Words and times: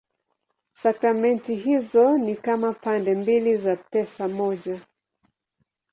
Sakramenti 0.73 1.53
hizo 1.55 2.17
ni 2.17 2.35
kama 2.35 2.73
pande 2.73 3.15
mbili 3.15 3.57
za 3.57 3.75
pesa 3.75 4.27
moja. 4.27 4.81